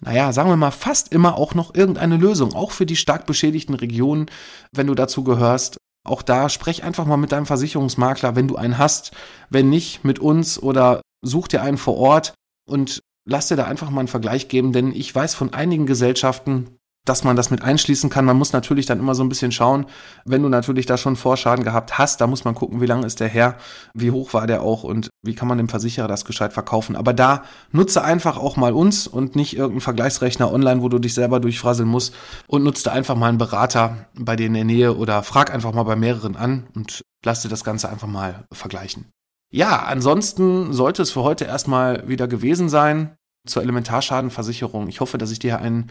naja, 0.02 0.32
sagen 0.32 0.50
wir 0.50 0.56
mal, 0.56 0.70
fast 0.70 1.12
immer 1.12 1.36
auch 1.36 1.54
noch 1.54 1.74
irgendeine 1.74 2.18
Lösung, 2.18 2.54
auch 2.54 2.70
für 2.70 2.86
die 2.86 2.96
stark 2.96 3.26
beschädigten 3.26 3.74
Regionen, 3.74 4.26
wenn 4.72 4.86
du 4.86 4.94
dazu 4.94 5.24
gehörst. 5.24 5.78
Auch 6.04 6.22
da 6.22 6.50
sprech 6.50 6.84
einfach 6.84 7.06
mal 7.06 7.16
mit 7.16 7.32
deinem 7.32 7.46
Versicherungsmakler, 7.46 8.36
wenn 8.36 8.46
du 8.46 8.56
einen 8.56 8.78
hast. 8.78 9.12
Wenn 9.48 9.70
nicht, 9.70 10.04
mit 10.04 10.18
uns 10.18 10.62
oder 10.62 11.00
such 11.22 11.48
dir 11.48 11.62
einen 11.62 11.78
vor 11.78 11.96
Ort 11.96 12.34
und 12.68 13.00
lass 13.26 13.48
dir 13.48 13.56
da 13.56 13.64
einfach 13.64 13.88
mal 13.88 14.00
einen 14.00 14.08
Vergleich 14.08 14.48
geben, 14.48 14.72
denn 14.72 14.92
ich 14.92 15.12
weiß 15.12 15.34
von 15.34 15.54
einigen 15.54 15.86
Gesellschaften, 15.86 16.75
dass 17.06 17.24
man 17.24 17.36
das 17.36 17.50
mit 17.50 17.62
einschließen 17.62 18.10
kann. 18.10 18.26
Man 18.26 18.36
muss 18.36 18.52
natürlich 18.52 18.84
dann 18.84 18.98
immer 18.98 19.14
so 19.14 19.24
ein 19.24 19.28
bisschen 19.28 19.52
schauen, 19.52 19.86
wenn 20.26 20.42
du 20.42 20.48
natürlich 20.48 20.84
da 20.84 20.98
schon 20.98 21.16
Vorschaden 21.16 21.64
gehabt 21.64 21.96
hast, 21.96 22.20
da 22.20 22.26
muss 22.26 22.44
man 22.44 22.54
gucken, 22.54 22.80
wie 22.80 22.86
lange 22.86 23.06
ist 23.06 23.20
der 23.20 23.28
her, 23.28 23.56
wie 23.94 24.10
hoch 24.10 24.34
war 24.34 24.46
der 24.46 24.62
auch 24.62 24.84
und 24.84 25.08
wie 25.22 25.34
kann 25.34 25.48
man 25.48 25.56
dem 25.56 25.68
Versicherer 25.68 26.08
das 26.08 26.24
gescheit 26.24 26.52
verkaufen. 26.52 26.96
Aber 26.96 27.14
da 27.14 27.44
nutze 27.72 28.02
einfach 28.02 28.36
auch 28.36 28.56
mal 28.56 28.72
uns 28.72 29.06
und 29.06 29.36
nicht 29.36 29.56
irgendeinen 29.56 29.80
Vergleichsrechner 29.80 30.52
online, 30.52 30.82
wo 30.82 30.88
du 30.88 30.98
dich 30.98 31.14
selber 31.14 31.40
durchfrasseln 31.40 31.88
musst 31.88 32.14
und 32.46 32.64
nutze 32.64 32.90
einfach 32.92 33.14
mal 33.14 33.28
einen 33.28 33.38
Berater 33.38 34.06
bei 34.14 34.36
dir 34.36 34.46
in 34.46 34.54
der 34.54 34.64
Nähe 34.64 34.96
oder 34.96 35.22
frag 35.22 35.54
einfach 35.54 35.72
mal 35.72 35.84
bei 35.84 35.96
mehreren 35.96 36.36
an 36.36 36.66
und 36.74 37.02
lass 37.24 37.42
dir 37.42 37.48
das 37.48 37.64
Ganze 37.64 37.88
einfach 37.88 38.08
mal 38.08 38.44
vergleichen. 38.52 39.06
Ja, 39.52 39.84
ansonsten 39.84 40.72
sollte 40.72 41.02
es 41.02 41.12
für 41.12 41.22
heute 41.22 41.44
erstmal 41.44 42.08
wieder 42.08 42.26
gewesen 42.26 42.68
sein 42.68 43.16
zur 43.46 43.62
Elementarschadenversicherung. 43.62 44.88
Ich 44.88 45.00
hoffe, 45.00 45.18
dass 45.18 45.30
ich 45.30 45.38
dir 45.38 45.60
einen 45.60 45.90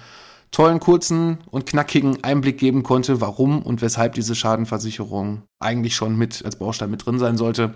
tollen, 0.51 0.79
kurzen 0.79 1.39
und 1.51 1.65
knackigen 1.65 2.23
Einblick 2.23 2.57
geben 2.57 2.83
konnte, 2.83 3.19
warum 3.21 3.61
und 3.61 3.81
weshalb 3.81 4.13
diese 4.13 4.35
Schadenversicherung 4.35 5.43
eigentlich 5.59 5.95
schon 5.95 6.15
mit 6.15 6.43
als 6.45 6.57
Baustein 6.57 6.91
mit 6.91 7.05
drin 7.05 7.19
sein 7.19 7.37
sollte. 7.37 7.75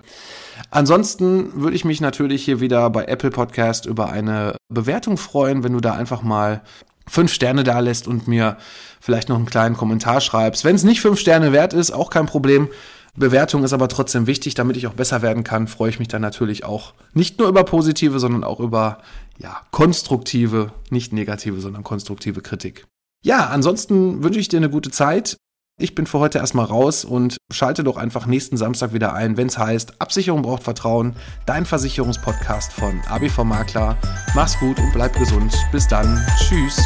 Ansonsten 0.71 1.61
würde 1.61 1.75
ich 1.75 1.85
mich 1.85 2.01
natürlich 2.01 2.43
hier 2.43 2.61
wieder 2.61 2.89
bei 2.89 3.05
Apple 3.05 3.31
Podcast 3.31 3.85
über 3.85 4.09
eine 4.09 4.55
Bewertung 4.69 5.17
freuen, 5.17 5.63
wenn 5.63 5.73
du 5.73 5.79
da 5.79 5.93
einfach 5.93 6.21
mal 6.21 6.61
fünf 7.09 7.33
Sterne 7.33 7.63
da 7.63 7.79
lässt 7.79 8.07
und 8.07 8.27
mir 8.27 8.57
vielleicht 9.01 9.29
noch 9.29 9.35
einen 9.35 9.45
kleinen 9.45 9.75
Kommentar 9.75 10.21
schreibst. 10.21 10.63
Wenn 10.63 10.75
es 10.75 10.83
nicht 10.83 11.01
fünf 11.01 11.19
Sterne 11.19 11.51
wert 11.51 11.73
ist, 11.73 11.91
auch 11.91 12.09
kein 12.09 12.27
Problem. 12.27 12.69
Bewertung 13.19 13.63
ist 13.63 13.73
aber 13.73 13.87
trotzdem 13.87 14.27
wichtig, 14.27 14.55
damit 14.55 14.77
ich 14.77 14.87
auch 14.87 14.93
besser 14.93 15.21
werden 15.21 15.43
kann, 15.43 15.67
freue 15.67 15.89
ich 15.89 15.99
mich 15.99 16.07
dann 16.07 16.21
natürlich 16.21 16.63
auch 16.63 16.93
nicht 17.13 17.37
nur 17.37 17.47
über 17.47 17.63
positive, 17.63 18.19
sondern 18.19 18.43
auch 18.43 18.59
über 18.59 18.99
ja, 19.37 19.61
konstruktive, 19.71 20.71
nicht 20.89 21.13
negative, 21.13 21.59
sondern 21.61 21.83
konstruktive 21.83 22.41
Kritik. 22.41 22.87
Ja, 23.23 23.47
ansonsten 23.47 24.23
wünsche 24.23 24.39
ich 24.39 24.47
dir 24.47 24.57
eine 24.57 24.69
gute 24.69 24.91
Zeit. 24.91 25.37
Ich 25.81 25.95
bin 25.95 26.07
für 26.07 26.19
heute 26.19 26.39
erstmal 26.39 26.65
raus 26.65 27.05
und 27.05 27.37
schalte 27.51 27.85
doch 27.85 27.95
einfach 27.95 28.25
nächsten 28.25 28.57
Samstag 28.57 28.93
wieder 28.93 29.13
ein, 29.13 29.37
wenn 29.37 29.47
es 29.47 29.57
heißt, 29.57 30.01
Absicherung 30.01 30.41
braucht 30.41 30.63
Vertrauen, 30.63 31.15
dein 31.45 31.65
Versicherungspodcast 31.65 32.73
von 32.73 32.99
ABV 33.07 33.45
Makler. 33.45 33.97
Mach's 34.35 34.59
gut 34.59 34.77
und 34.77 34.91
bleib 34.91 35.17
gesund. 35.17 35.53
Bis 35.71 35.87
dann. 35.87 36.21
Tschüss. 36.37 36.85